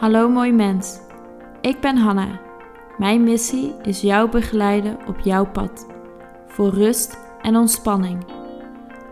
[0.00, 1.00] Hallo mooi mens.
[1.60, 2.40] Ik ben Hanna.
[2.98, 5.86] Mijn missie is jou begeleiden op jouw pad.
[6.46, 8.24] Voor rust en ontspanning.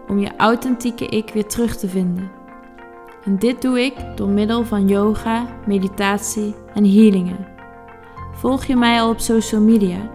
[0.07, 2.30] Om je authentieke ik weer terug te vinden.
[3.25, 7.46] En dit doe ik door middel van yoga, meditatie en healingen.
[8.32, 10.11] Volg je mij al op social media?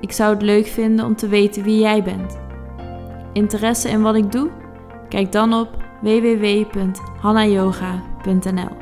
[0.00, 2.38] Ik zou het leuk vinden om te weten wie jij bent.
[3.32, 4.50] Interesse in wat ik doe?
[5.08, 5.68] Kijk dan op
[6.00, 8.79] www.hannayoga.nl.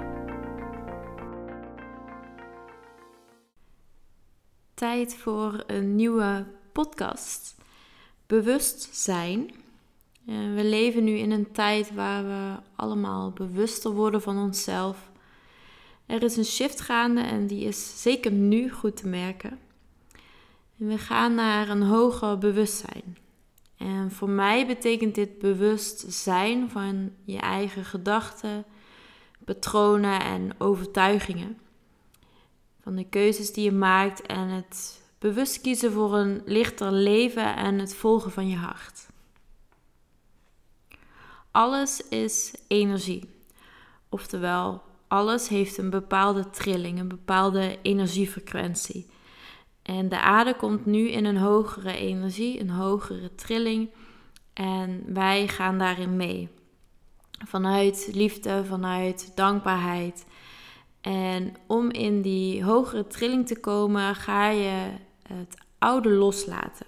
[4.79, 7.55] Tijd voor een nieuwe podcast.
[8.27, 9.51] Bewustzijn.
[10.25, 15.11] We leven nu in een tijd waar we allemaal bewuster worden van onszelf.
[16.07, 19.59] Er is een shift gaande en die is zeker nu goed te merken.
[20.77, 23.17] we gaan naar een hoger bewustzijn.
[23.77, 28.65] En voor mij betekent dit bewust zijn van je eigen gedachten,
[29.45, 31.59] patronen en overtuigingen.
[32.89, 37.78] Van de keuzes die je maakt en het bewust kiezen voor een lichter leven en
[37.78, 39.06] het volgen van je hart.
[41.50, 43.30] Alles is energie.
[44.08, 49.06] Oftewel, alles heeft een bepaalde trilling, een bepaalde energiefrequentie.
[49.83, 53.91] En de aarde komt nu in een hogere energie, een hogere trilling.
[54.52, 56.48] En wij gaan daarin mee.
[57.47, 60.27] Vanuit liefde, vanuit dankbaarheid.
[61.01, 64.91] En om in die hogere trilling te komen, ga je
[65.23, 66.87] het oude loslaten.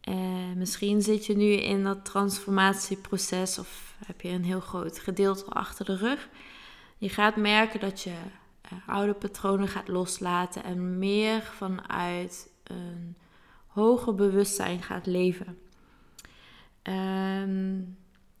[0.00, 5.44] En misschien zit je nu in dat transformatieproces of heb je een heel groot gedeelte
[5.44, 6.28] achter de rug.
[6.98, 8.10] Je gaat merken dat je
[8.72, 13.16] uh, oude patronen gaat loslaten en meer vanuit een
[13.66, 15.58] hoger bewustzijn gaat leven.
[16.82, 17.80] Ehm,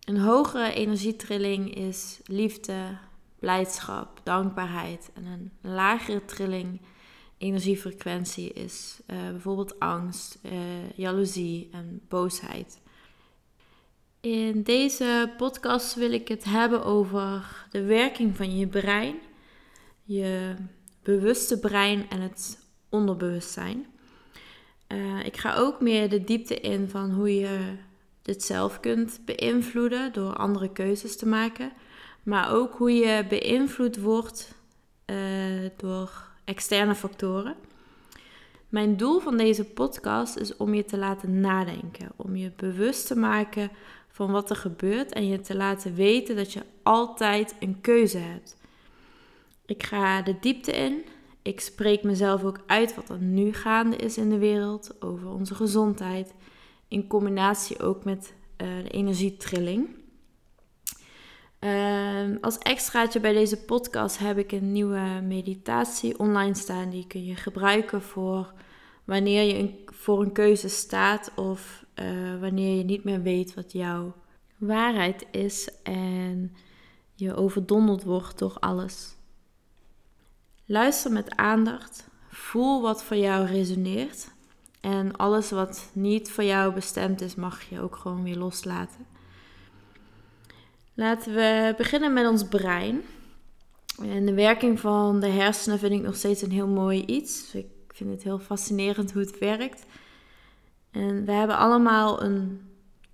[0.04, 2.98] een hogere energietrilling is liefde,
[3.38, 5.10] blijdschap, dankbaarheid.
[5.14, 6.80] En een lagere trilling,
[7.38, 12.80] energiefrequentie, is uh, bijvoorbeeld angst, uh, jaloezie en boosheid.
[14.20, 19.16] In deze podcast wil ik het hebben over de werking van je brein
[20.08, 20.54] je
[21.02, 23.86] bewuste brein en het onderbewustzijn.
[24.92, 27.76] Uh, ik ga ook meer de diepte in van hoe je
[28.22, 31.72] dit zelf kunt beïnvloeden door andere keuzes te maken.
[32.28, 34.54] Maar ook hoe je beïnvloed wordt
[35.06, 35.16] uh,
[35.76, 36.10] door
[36.44, 37.54] externe factoren.
[38.68, 43.16] Mijn doel van deze podcast is om je te laten nadenken, om je bewust te
[43.16, 43.70] maken
[44.08, 48.56] van wat er gebeurt en je te laten weten dat je altijd een keuze hebt.
[49.66, 51.04] Ik ga de diepte in.
[51.42, 55.54] Ik spreek mezelf ook uit wat er nu gaande is in de wereld over onze
[55.54, 56.34] gezondheid.
[56.88, 59.97] In combinatie ook met uh, de energietrilling.
[61.60, 66.90] Uh, als extraatje bij deze podcast heb ik een nieuwe meditatie online staan.
[66.90, 68.52] Die kun je gebruiken voor
[69.04, 74.14] wanneer je voor een keuze staat of uh, wanneer je niet meer weet wat jouw
[74.56, 76.56] waarheid is en
[77.14, 79.16] je overdonderd wordt door alles.
[80.64, 82.08] Luister met aandacht.
[82.28, 84.28] Voel wat voor jou resoneert.
[84.80, 89.06] En alles wat niet voor jou bestemd is, mag je ook gewoon weer loslaten.
[90.98, 93.02] Laten we beginnen met ons brein.
[94.02, 97.54] En de werking van de hersenen vind ik nog steeds een heel mooi iets.
[97.54, 99.86] Ik vind het heel fascinerend hoe het werkt.
[100.90, 102.60] En we hebben allemaal een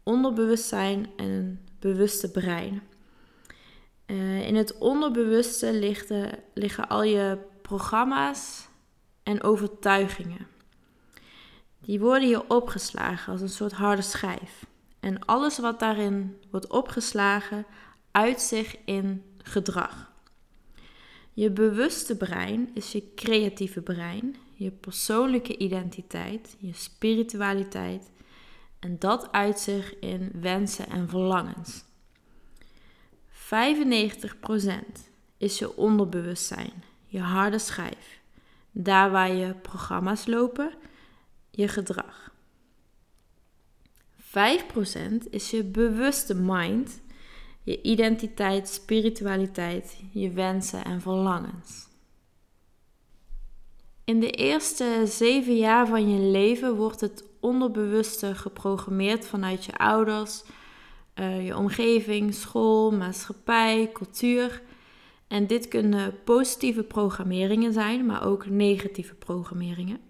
[0.02, 2.82] onderbewustzijn en een bewuste brein.
[4.06, 8.68] Uh, in het onderbewuste liggen, liggen al je programma's
[9.22, 10.46] en overtuigingen.
[11.78, 14.64] Die worden hier opgeslagen als een soort harde schijf.
[15.04, 17.66] En alles wat daarin wordt opgeslagen,
[18.10, 20.12] uit zich in gedrag.
[21.32, 28.10] Je bewuste brein is je creatieve brein, je persoonlijke identiteit, je spiritualiteit.
[28.78, 31.84] En dat uit zich in wensen en verlangens.
[33.30, 33.34] 95%
[35.36, 38.20] is je onderbewustzijn, je harde schijf.
[38.70, 40.72] Daar waar je programma's lopen,
[41.50, 42.33] je gedrag.
[44.34, 47.00] 5% is je bewuste mind,
[47.62, 51.88] je identiteit, spiritualiteit, je wensen en verlangens.
[54.04, 60.42] In de eerste zeven jaar van je leven wordt het onderbewuste geprogrammeerd vanuit je ouders,
[61.14, 64.62] uh, je omgeving, school, maatschappij, cultuur.
[65.28, 70.00] En dit kunnen positieve programmeringen zijn, maar ook negatieve programmeringen.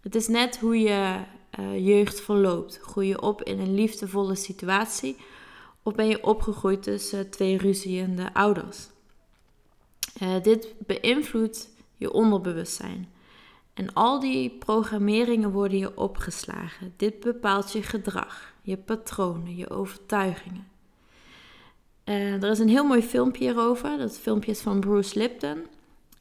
[0.00, 1.18] Het is net hoe je
[1.60, 2.78] uh, jeugd verloopt.
[2.82, 5.16] Groei je op in een liefdevolle situatie
[5.82, 8.88] of ben je opgegroeid tussen twee ruziende ouders?
[10.22, 13.08] Uh, dit beïnvloedt je onderbewustzijn.
[13.74, 16.94] En al die programmeringen worden je opgeslagen.
[16.96, 20.66] Dit bepaalt je gedrag, je patronen, je overtuigingen.
[22.04, 23.98] Uh, er is een heel mooi filmpje hierover.
[23.98, 25.66] Dat filmpje is van Bruce Lipton.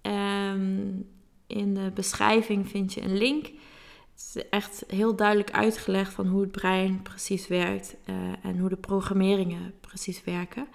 [0.01, 1.09] Um,
[1.47, 3.51] in de beschrijving vind je een link.
[4.15, 8.69] Het is echt heel duidelijk uitgelegd van hoe het brein precies werkt uh, en hoe
[8.69, 10.67] de programmeringen precies werken.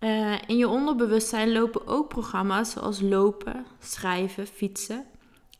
[0.00, 5.04] Uh, in je onderbewustzijn lopen ook programma's zoals lopen, schrijven, fietsen.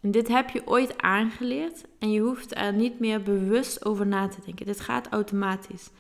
[0.00, 4.28] En dit heb je ooit aangeleerd en je hoeft er niet meer bewust over na
[4.28, 4.66] te denken.
[4.66, 5.90] Dit gaat automatisch.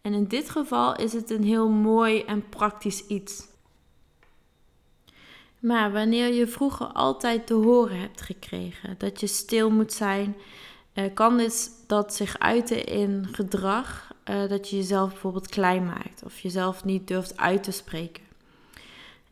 [0.00, 3.46] En in dit geval is het een heel mooi en praktisch iets.
[5.58, 10.36] Maar wanneer je vroeger altijd te horen hebt gekregen dat je stil moet zijn,
[10.94, 16.22] uh, kan dit dat zich uiten in gedrag uh, dat je jezelf bijvoorbeeld klein maakt
[16.24, 18.26] of jezelf niet durft uit te spreken.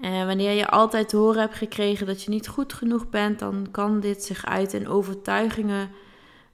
[0.00, 3.68] En wanneer je altijd te horen hebt gekregen dat je niet goed genoeg bent, dan
[3.70, 5.90] kan dit zich uiten in overtuigingen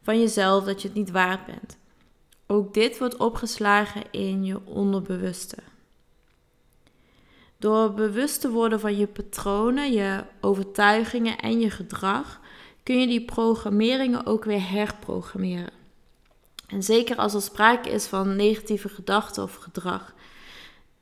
[0.03, 1.79] van jezelf dat je het niet waard bent.
[2.47, 5.57] Ook dit wordt opgeslagen in je onderbewuste.
[7.63, 12.41] Door bewust te worden van je patronen, je overtuigingen en je gedrag,
[12.83, 15.71] kun je die programmeringen ook weer herprogrammeren.
[16.67, 20.15] En zeker als er sprake is van negatieve gedachten of gedrag.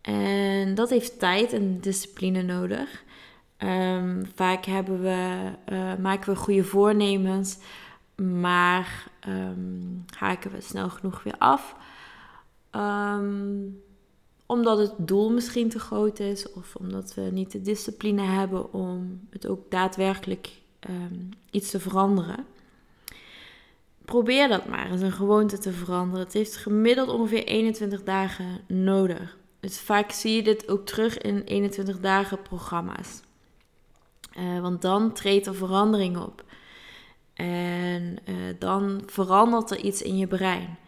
[0.00, 3.04] En dat heeft tijd en discipline nodig.
[3.58, 7.58] Um, vaak hebben we, uh, maken we goede voornemens,
[8.16, 11.76] maar um, haken we snel genoeg weer af.
[12.70, 13.82] Um,
[14.50, 19.20] omdat het doel misschien te groot is of omdat we niet de discipline hebben om
[19.30, 20.50] het ook daadwerkelijk
[20.88, 22.46] um, iets te veranderen.
[24.04, 26.24] Probeer dat maar eens een gewoonte te veranderen.
[26.24, 29.36] Het heeft gemiddeld ongeveer 21 dagen nodig.
[29.60, 33.20] Dus vaak zie je dit ook terug in 21 dagen programma's.
[34.38, 36.44] Uh, want dan treedt er verandering op.
[37.34, 40.78] En uh, dan verandert er iets in je brein.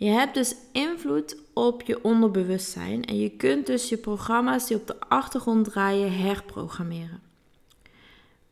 [0.00, 1.36] Je hebt dus invloed
[1.66, 7.20] op je onderbewustzijn en je kunt dus je programma's die op de achtergrond draaien herprogrammeren.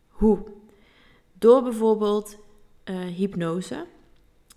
[0.08, 0.38] Hoe?
[1.32, 2.36] Door bijvoorbeeld
[2.84, 3.86] uh, hypnose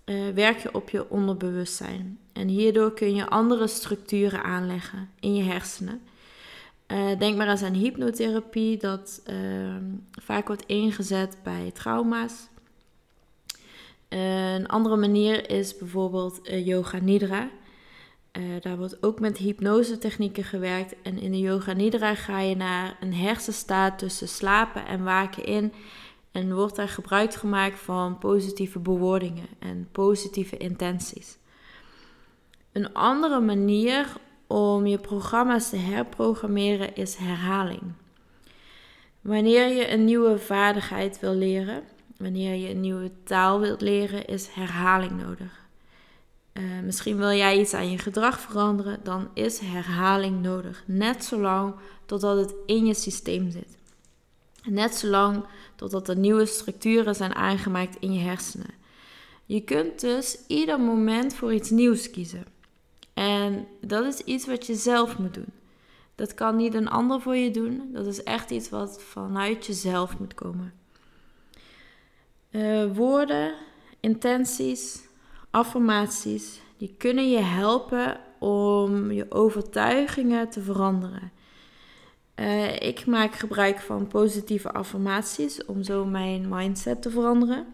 [0.04, 5.42] uh, werk je op je onderbewustzijn en hierdoor kun je andere structuren aanleggen in je
[5.42, 6.02] hersenen.
[6.86, 12.50] Uh, denk maar eens aan hypnotherapie, dat ehm, vaak wordt ingezet bij trauma's
[14.08, 17.50] een andere manier is bijvoorbeeld yoga nidra.
[18.38, 20.94] Uh, daar wordt ook met hypnose technieken gewerkt.
[21.02, 25.72] En in de yoga nidra ga je naar een hersenstaat tussen slapen en waken in.
[26.30, 31.38] En wordt daar gebruik gemaakt van positieve bewoordingen en positieve intenties.
[32.72, 37.82] Een andere manier om je programma's te herprogrammeren is herhaling.
[39.20, 41.82] Wanneer je een nieuwe vaardigheid wil leren,
[42.16, 45.61] wanneer je een nieuwe taal wilt leren, is herhaling nodig.
[46.52, 50.82] Uh, misschien wil jij iets aan je gedrag veranderen, dan is herhaling nodig.
[50.86, 51.74] Net zolang
[52.06, 53.78] totdat het in je systeem zit.
[54.64, 55.44] Net zolang
[55.76, 58.74] totdat er nieuwe structuren zijn aangemaakt in je hersenen.
[59.46, 62.44] Je kunt dus ieder moment voor iets nieuws kiezen.
[63.14, 65.52] En dat is iets wat je zelf moet doen.
[66.14, 67.88] Dat kan niet een ander voor je doen.
[67.92, 70.72] Dat is echt iets wat vanuit jezelf moet komen.
[72.50, 73.54] Uh, woorden,
[74.00, 75.02] intenties,
[75.52, 81.32] affirmaties, die kunnen je helpen om je overtuigingen te veranderen.
[82.36, 87.66] Uh, ik maak gebruik van positieve affirmaties om zo mijn mindset te veranderen.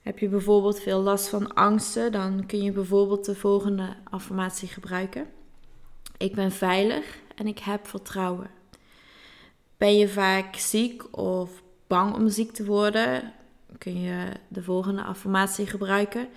[0.00, 5.26] Heb je bijvoorbeeld veel last van angsten, dan kun je bijvoorbeeld de volgende affirmatie gebruiken.
[6.16, 8.50] Ik ben veilig en ik heb vertrouwen.
[9.76, 13.32] Ben je vaak ziek of bang om ziek te worden?
[13.78, 16.28] kun je de volgende affirmatie gebruiken.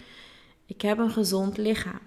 [0.65, 1.99] Ik heb een gezond lichaam.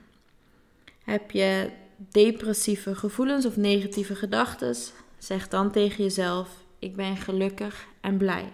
[1.05, 4.77] Heb je depressieve gevoelens of negatieve gedachten?
[5.19, 6.49] Zeg dan tegen jezelf:
[6.79, 8.53] Ik ben gelukkig en blij.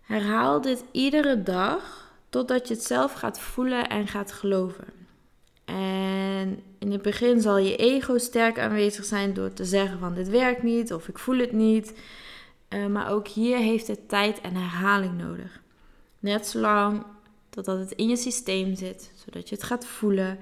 [0.00, 4.84] Herhaal dit iedere dag totdat je het zelf gaat voelen en gaat geloven.
[5.64, 10.28] En in het begin zal je ego sterk aanwezig zijn door te zeggen van dit
[10.28, 11.98] werkt niet of ik voel het niet.
[12.68, 15.62] Eh, maar ook hier heeft het tijd en herhaling nodig.
[16.18, 17.04] Net zolang
[17.54, 20.38] totdat het in je systeem zit, zodat je het gaat voelen.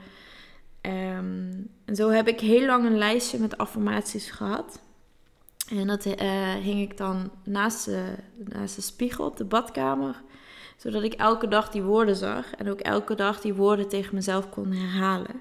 [0.80, 1.50] Ehm,
[1.84, 4.80] en zo heb ik heel lang een lijstje met affirmaties gehad.
[5.68, 10.22] En dat uh, hing ik dan naast de, naast de spiegel op de badkamer.
[10.76, 12.54] Zodat ik elke dag die woorden zag.
[12.54, 15.40] En ook elke dag die woorden tegen mezelf kon herhalen.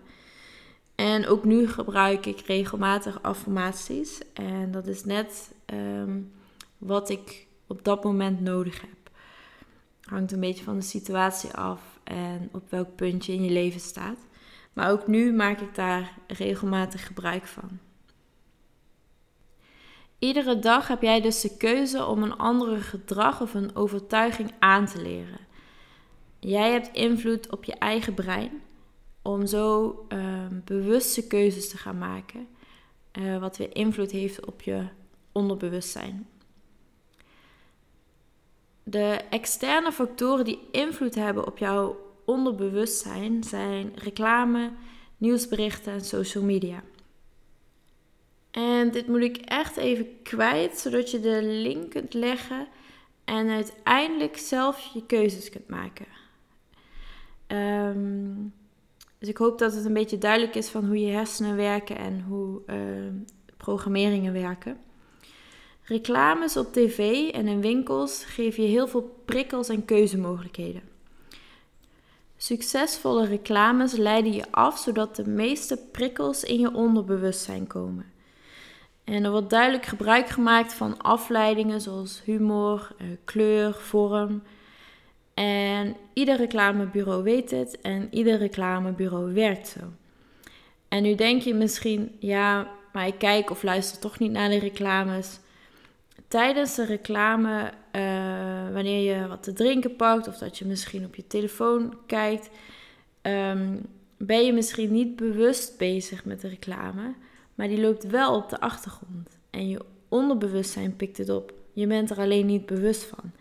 [0.96, 4.20] En ook nu gebruik ik regelmatig affirmaties.
[4.34, 6.20] En dat is net ehm,
[6.78, 9.01] wat ik op dat moment nodig heb.
[10.12, 13.80] Hangt een beetje van de situatie af en op welk punt je in je leven
[13.80, 14.18] staat.
[14.74, 17.80] Maar ook nu maak ik daar regelmatig gebruik van.
[20.20, 24.86] Iedere dag heb jij dus de keuze om een andere gedrag of een overtuiging aan
[24.86, 25.40] te leren.
[26.40, 28.62] Jij hebt invloed op je eigen brein
[29.22, 32.48] om zo ehm, bewuste keuzes te gaan maken,
[33.20, 34.88] uh, wat weer invloed heeft op je
[35.32, 36.28] onderbewustzijn.
[38.84, 44.72] De externe factoren die invloed hebben op jouw onderbewustzijn zijn reclame,
[45.18, 46.84] nieuwsberichten en social media.
[48.52, 52.68] En dit moet ik echt even kwijt, zodat je de link kunt leggen
[53.26, 56.06] en uiteindelijk zelf je keuzes kunt maken.
[57.48, 58.54] Um,
[59.18, 62.22] dus ik hoop dat het een beetje duidelijk is van hoe je hersenen werken en
[62.22, 62.76] hoe uh,
[63.58, 64.78] programmeringen werken.
[65.84, 70.82] Reclames op tv en in winkels geven je heel veel prikkels en keuzemogelijkheden.
[72.38, 78.06] Succesvolle reclames leiden je af zodat de meeste prikkels in je onderbewustzijn komen.
[79.04, 84.42] En er wordt duidelijk gebruik gemaakt van afleidingen zoals humor, eh, kleur, vorm,
[85.34, 89.80] en ieder reclamebureau weet het en ieder reclamebureau werkt zo.
[90.88, 94.60] En nu denk je misschien, ja, maar ik kijk of luister toch niet naar de
[94.60, 95.40] reclames.
[96.32, 101.16] Tijdens de reclame, uh, wanneer je wat te drinken pakt of dat je misschien op
[101.16, 102.50] je telefoon kijkt,
[103.22, 103.86] um,
[104.18, 107.14] ben je misschien niet bewust bezig met de reclame,
[107.56, 109.38] maar die loopt wel op de achtergrond.
[109.50, 111.54] En je onderbewustzijn pikt het op.
[111.74, 113.32] Je bent er alleen niet bewust van.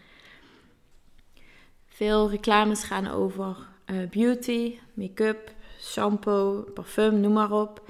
[1.87, 3.57] Veel reclames gaan over
[3.87, 7.89] uh, beauty, make-up, shampoo, parfum, noem maar op.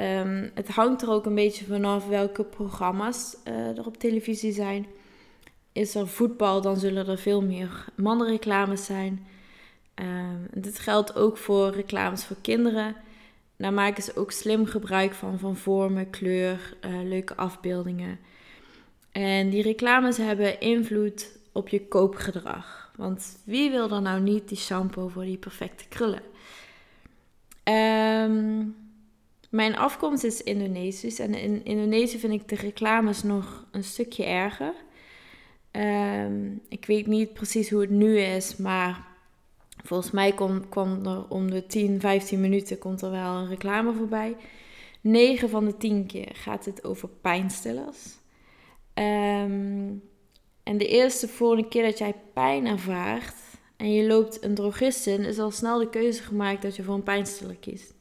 [0.00, 4.86] Um, het hangt er ook een beetje vanaf welke programma's uh, er op televisie zijn.
[5.72, 9.26] Is er voetbal, dan zullen er veel meer mannenreclames zijn.
[9.94, 12.96] Um, dit geldt ook voor reclames voor kinderen.
[13.56, 18.18] Daar maken ze ook slim gebruik van, van vormen, kleur, uh, leuke afbeeldingen.
[19.12, 22.92] En die reclames hebben invloed op je koopgedrag.
[22.96, 26.22] Want wie wil er nou niet die shampoo voor die perfecte krullen?
[27.62, 28.62] Ehm,
[29.50, 34.74] mijn afkomst is Indonesisch en in Indonesië vind ik de reclames nog een stukje erger.
[35.70, 39.06] Ehm, ik weet niet precies hoe het nu is, maar
[39.84, 40.32] volgens mij
[40.68, 44.36] kwam er om de 10, 15 minuten komt er wel een reclame voorbij.
[45.00, 48.18] 9 van de 10 keer gaat het over pijnstillers.
[48.94, 50.02] Um,
[50.62, 53.34] en de eerste volgende keer dat jij pijn ervaart
[53.76, 56.94] en je loopt een drogist in, is al snel de keuze gemaakt dat je voor
[56.94, 57.94] een pijnstiller kiest.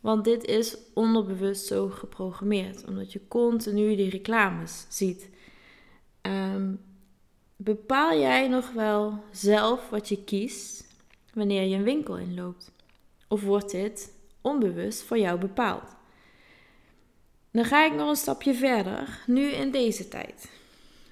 [0.00, 5.28] Want dit is onderbewust zo geprogrammeerd, omdat je continu die reclames ziet.
[6.22, 6.80] Um,
[7.56, 10.84] bepaal jij nog wel zelf wat je kiest
[11.34, 12.72] wanneer je een winkel inloopt?
[13.28, 15.96] Of wordt dit onbewust voor jou bepaald?
[17.50, 20.58] Dan ga ik nog een stapje verder, nu in deze tijd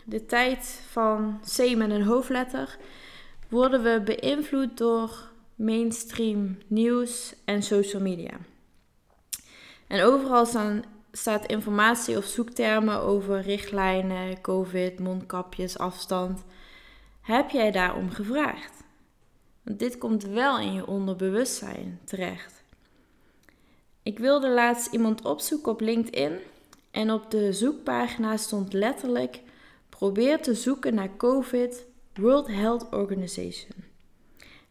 [0.09, 2.78] de tijd van C met een hoofdletter,
[3.49, 8.38] worden we beïnvloed door mainstream nieuws en social media.
[9.88, 16.45] En overal staan, staat informatie of zoektermen over richtlijnen, COVID, mondkapjes, afstand.
[17.21, 18.73] Heb jij daarom gevraagd?
[19.62, 22.62] Want dit komt wel in je onderbewustzijn terecht.
[24.02, 26.38] Ik wilde laatst iemand opzoeken op LinkedIn
[26.90, 29.40] en op de zoekpagina stond letterlijk
[29.88, 33.88] Probeer te zoeken naar COVID World Health Organization.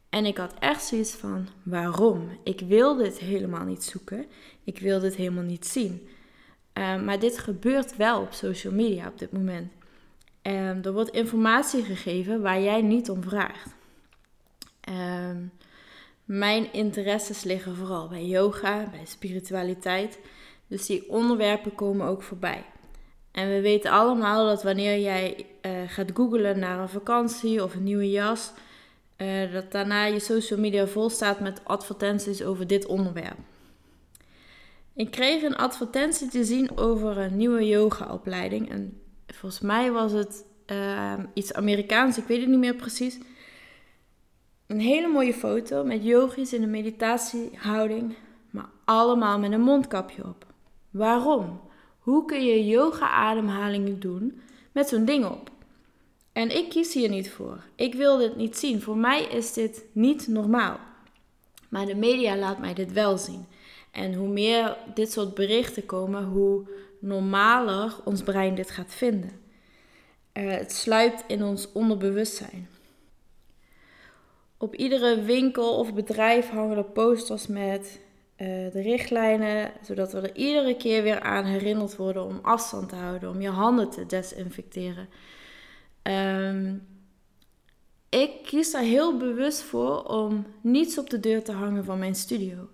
[0.09, 2.29] En ik had echt zoiets van: waarom?
[2.43, 4.25] Ik wil dit helemaal niet zoeken.
[4.63, 6.07] Ik wil dit helemaal niet zien.
[6.73, 9.71] Uh, maar dit gebeurt wel op social media op dit moment.
[10.41, 13.75] Um, er wordt informatie gegeven waar jij niet om vraagt.
[14.89, 15.51] Um,
[16.25, 20.19] mijn interesses liggen vooral bij yoga, bij spiritualiteit.
[20.67, 22.65] Dus die onderwerpen komen ook voorbij.
[23.31, 27.83] En we weten allemaal dat wanneer jij uh, gaat googlen naar een vakantie of een
[27.83, 28.51] nieuwe jas,
[29.17, 33.37] uh, dat daarna je social media vol staat met advertenties over dit onderwerp.
[34.93, 38.69] Ik kreeg een advertentie te zien over een nieuwe yogaopleiding.
[38.69, 43.19] En volgens mij was het uh, iets Amerikaans, ik weet het niet meer precies.
[44.67, 48.15] Een hele mooie foto met yogis in een meditatiehouding,
[48.49, 50.45] maar allemaal met een mondkapje op.
[50.89, 51.61] Waarom?
[51.99, 55.51] Hoe kun je yoga-ademhalingen doen met zo'n ding op?
[56.37, 57.63] En ik kies hier niet voor.
[57.75, 58.81] Ik wil dit niet zien.
[58.81, 60.79] Voor mij is dit niet normaal.
[61.69, 63.45] Maar de media laat mij dit wel zien.
[63.91, 66.67] En hoe meer dit soort berichten komen, hoe
[66.99, 69.31] normaler ons brein dit gaat vinden.
[70.33, 72.69] Uh, het sluipt in ons onderbewustzijn.
[74.57, 77.99] Op iedere winkel of bedrijf hangen er posters met
[78.37, 82.95] uh, de richtlijnen, zodat we er iedere keer weer aan herinnerd worden om afstand te
[82.95, 85.09] houden, om je handen te desinfecteren.
[86.07, 86.87] Um,
[88.09, 92.15] ik kies er heel bewust voor om niets op de deur te hangen van mijn
[92.15, 92.69] studio.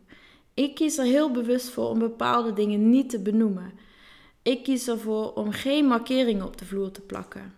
[0.53, 3.71] Ik kies er heel bewust voor om bepaalde dingen niet te benoemen.
[4.41, 7.53] Ik kies ervoor om geen markeringen op de vloer te plakken.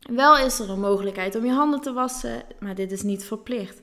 [0.00, 3.82] Wel is er een mogelijkheid om je handen te wassen, maar dit is niet verplicht.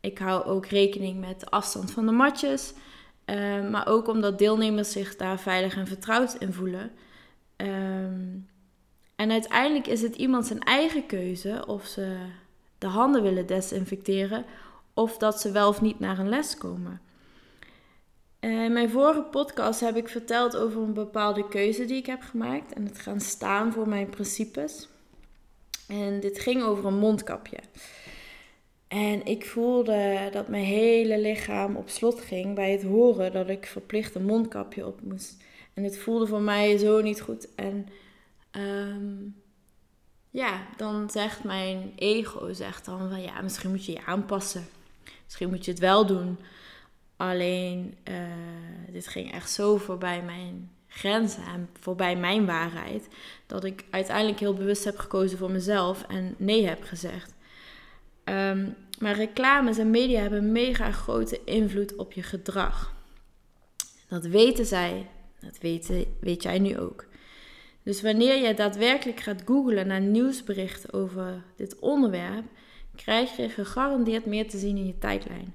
[0.00, 2.72] Ik hou ook rekening met de afstand van de matjes,
[3.26, 6.90] uh, maar ook omdat deelnemers zich daar veilig en vertrouwd in voelen.
[7.56, 7.68] Uh,
[9.16, 12.16] en uiteindelijk is het iemand zijn eigen keuze of ze
[12.78, 14.44] de handen willen desinfecteren
[14.94, 17.00] of dat ze wel of niet naar een les komen.
[18.40, 22.72] In mijn vorige podcast heb ik verteld over een bepaalde keuze die ik heb gemaakt
[22.72, 24.88] en het gaan staan voor mijn principes.
[25.88, 27.58] En dit ging over een mondkapje.
[28.88, 33.66] En ik voelde dat mijn hele lichaam op slot ging bij het horen dat ik
[33.66, 35.36] verplicht een mondkapje op moest.
[35.74, 37.48] En het voelde voor mij zo niet goed.
[37.54, 37.86] En
[38.54, 39.28] Ehm,
[40.30, 44.66] ja, dan zegt mijn ego zegt dan van ja, misschien moet je je aanpassen.
[45.24, 46.38] Misschien moet je het wel doen.
[47.16, 48.14] Alleen, uh,
[48.92, 53.08] dit ging echt zo voorbij mijn grenzen en voorbij mijn waarheid.
[53.46, 57.34] Dat ik uiteindelijk heel bewust heb gekozen voor mezelf en nee heb gezegd.
[58.24, 58.68] Ehm,
[58.98, 62.94] maar reclames en media hebben mega grote invloed op je gedrag.
[64.08, 67.06] Dat weten zij, dat weten, weet jij nu ook.
[67.84, 72.44] Dus wanneer je daadwerkelijk gaat googlen naar nieuwsberichten over dit onderwerp,
[72.94, 75.54] krijg je gegarandeerd meer te zien in je tijdlijn.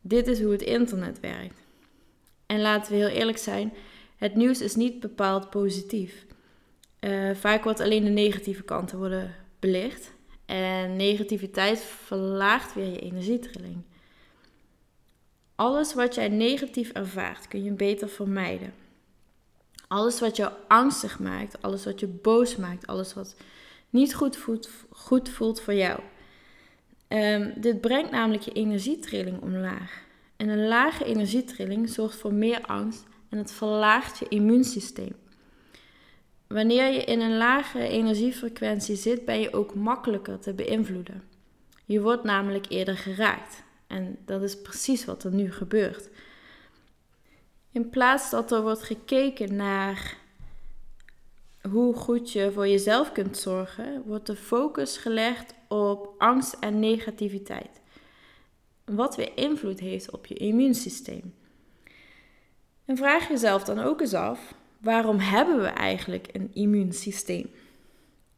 [0.00, 1.64] Dit is hoe het internet werkt.
[2.46, 3.72] En laten we heel eerlijk zijn,
[4.16, 6.26] het nieuws is niet bepaald positief.
[7.00, 10.12] Uh, vaak wordt alleen de negatieve kanten worden belicht.
[10.46, 13.82] En negativiteit verlaagt weer je energietrilling.
[15.54, 18.72] Alles wat jij negatief ervaart kun je beter vermijden.
[19.88, 23.36] Alles wat je angstig maakt, alles wat je boos maakt, alles wat
[23.90, 26.00] niet goed voelt, goed voelt voor jou.
[27.08, 30.04] Um, dit brengt namelijk je energietrilling omlaag.
[30.36, 35.14] En een lage energietrilling zorgt voor meer angst en het verlaagt je immuunsysteem.
[36.46, 41.22] Wanneer je in een lage energiefrequentie zit, ben je ook makkelijker te beïnvloeden.
[41.84, 43.62] Je wordt namelijk eerder geraakt.
[43.86, 46.08] En dat is precies wat er nu gebeurt.
[47.76, 50.16] In plaats dat er wordt gekeken naar
[51.70, 57.80] hoe goed je voor jezelf kunt zorgen, wordt de focus gelegd op angst en negativiteit.
[58.84, 61.34] Wat weer invloed heeft op je immuunsysteem.
[62.84, 67.50] En vraag jezelf dan ook eens af: waarom hebben we eigenlijk een immuunsysteem?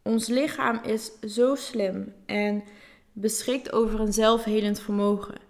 [0.02, 2.62] Ons lichaam is zo slim en
[3.12, 5.47] beschikt over een zelfhelend vermogen.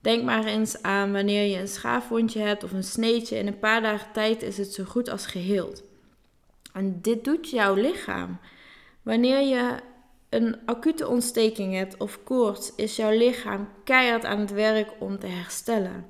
[0.00, 3.36] Denk maar eens aan wanneer je een schaafwondje hebt of een sneetje.
[3.36, 5.82] In een paar dagen tijd is het zo goed als geheeld.
[6.72, 8.38] En dit doet jouw lichaam.
[9.02, 9.76] Wanneer je
[10.28, 15.26] een acute ontsteking hebt of koorts, is jouw lichaam keihard aan het werk om te
[15.26, 16.06] herstellen.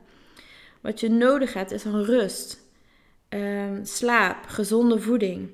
[0.80, 2.60] Wat je nodig hebt is een rust,
[3.28, 5.50] ehm, slaap, gezonde voeding.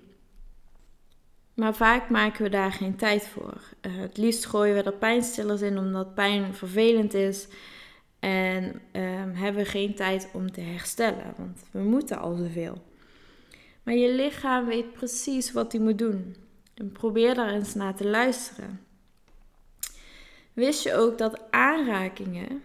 [1.55, 3.61] Maar vaak maken we daar geen tijd voor.
[3.83, 7.49] Uh, het liefst gooien we er pijnstillers in omdat pijn vervelend is.
[8.25, 12.83] En um, hebben we geen tijd om te herstellen, want we moeten al zoveel.
[13.83, 16.37] Maar je lichaam weet precies wat hij moet doen.
[16.75, 18.81] En probeer daar eens naar te luisteren.
[20.53, 22.63] Wist je ook dat aanrakingen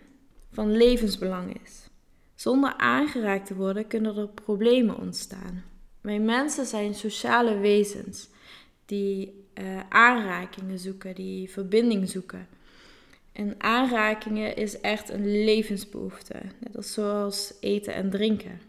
[0.52, 1.90] van levensbelang is?
[2.36, 5.64] Zonder aangeraakt te worden kunnen er problemen ontstaan.
[6.02, 8.30] Wij mensen zijn sociale wezens
[8.86, 12.48] die uh, aanrakingen zoeken, die verbinding zoeken.
[13.40, 16.36] En aanrakingen is echt een levensbehoefte.
[16.60, 18.62] Net als zoals eten en drinken.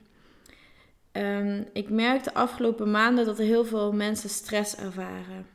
[1.12, 5.46] Um, ik merk de afgelopen maanden dat er heel veel mensen stress ervaren.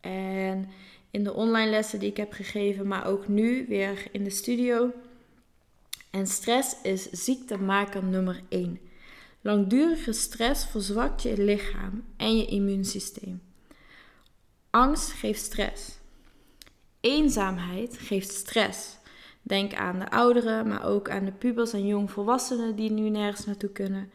[0.00, 0.68] En
[1.10, 4.92] in de online lessen die ik heb gegeven, maar ook nu weer in de studio.
[6.10, 8.80] En stress is ziektemaker nummer 1.
[9.40, 13.42] Langdurige stress verzwakt je lichaam en je immuunsysteem.
[14.70, 16.02] Angst geeft stress.
[17.04, 18.96] Eenzaamheid geeft stress.
[19.42, 23.70] Denk aan de ouderen, maar ook aan de pubers en jongvolwassenen die nu nergens naartoe
[23.70, 24.10] kunnen.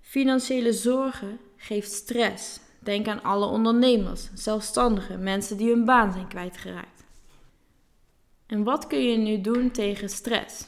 [0.00, 2.60] Financiële zorgen geeft stress.
[2.78, 7.04] Denk aan alle ondernemers, zelfstandigen, mensen die hun baan zijn kwijtgeraakt.
[8.46, 10.66] En wat kun je nu doen tegen stress?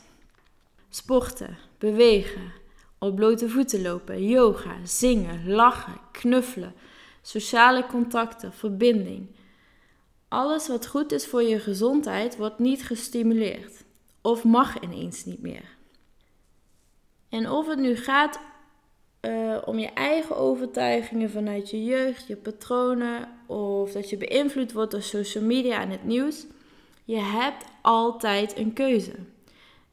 [0.88, 2.52] Sporten, bewegen,
[2.98, 6.74] Op blote voeten lopen, yoga, zingen, lachen, knuffelen,
[7.22, 9.35] sociale contacten, verbinding.
[10.28, 13.84] Alles wat goed is voor je gezondheid wordt niet gestimuleerd
[14.22, 15.76] of mag ineens niet meer.
[17.28, 18.40] En of het nu gaat
[19.20, 24.90] uh, om je eigen overtuigingen vanuit je jeugd, je patronen, of dat je beïnvloed wordt
[24.90, 26.46] door social media en het nieuws,
[27.04, 29.12] je hebt altijd een keuze.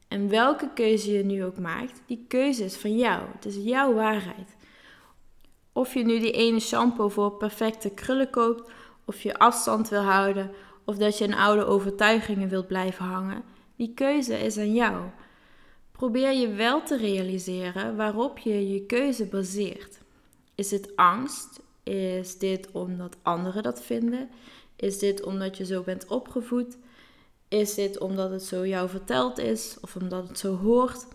[0.08, 3.22] En welke keuze je nu ook maakt, die keuze is van jou.
[3.34, 4.56] Het is jouw waarheid.
[5.72, 8.70] Of je nu die ene shampoo voor perfecte krullen koopt,
[9.04, 10.50] of je afstand wil houden,
[10.84, 13.42] of dat je een oude overtuigingen wilt blijven hangen,
[13.76, 15.02] die keuze is aan jou.
[15.92, 19.98] Probeer je wel te realiseren waarop je je keuze baseert.
[20.54, 21.60] Is het angst?
[21.82, 24.30] Is dit omdat anderen dat vinden?
[24.76, 26.76] Is dit omdat je zo bent opgevoed?
[27.48, 31.06] Is dit omdat het zo jou verteld is of omdat het zo hoort?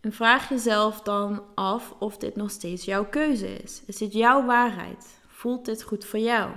[0.00, 3.82] En vraag jezelf dan af of dit nog steeds jouw keuze is.
[3.86, 5.20] Is dit jouw waarheid?
[5.26, 6.50] Voelt dit goed voor jou?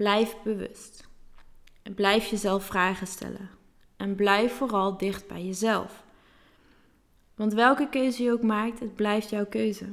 [0.00, 1.08] Blijf bewust.
[1.82, 3.50] En blijf jezelf vragen stellen.
[3.96, 6.02] En blijf vooral dicht bij jezelf.
[7.34, 9.84] Want welke keuze je ook maakt, het blijft jouw keuze.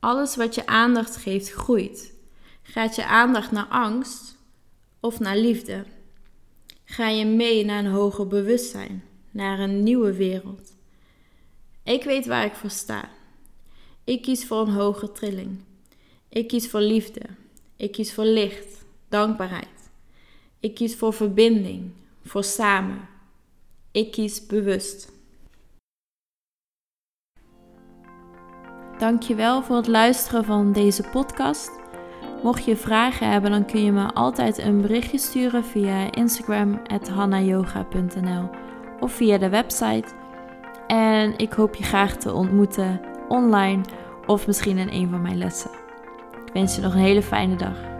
[0.00, 2.14] Alles wat je aandacht geeft, groeit.
[2.62, 4.36] Gaat je aandacht naar angst
[5.00, 5.84] of naar liefde?
[6.84, 10.72] Ga je mee naar een hoger bewustzijn, naar een nieuwe wereld?
[11.82, 13.10] Ik weet waar ik voor sta.
[14.04, 15.64] Ik kies voor een hogere trilling.
[16.28, 17.22] Ik kies voor liefde.
[17.78, 19.90] Ik kies voor licht, dankbaarheid.
[20.60, 21.90] Ik kies voor verbinding,
[22.24, 23.08] voor samen.
[23.92, 25.12] Ik kies bewust.
[28.98, 31.70] Dankjewel voor het luisteren van deze podcast.
[32.42, 38.50] Mocht je vragen hebben, dan kun je me altijd een berichtje sturen via Instagram hannayoga.nl
[39.00, 40.08] of via de website.
[40.86, 43.82] En ik hoop je graag te ontmoeten online
[44.26, 45.77] of misschien in een van mijn lessen.
[46.58, 47.97] Wens je nog een hele fijne dag.